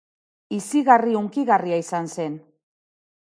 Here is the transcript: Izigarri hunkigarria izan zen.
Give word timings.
Izigarri 0.55 1.13
hunkigarria 1.19 1.79
izan 1.83 2.11
zen. 2.17 2.41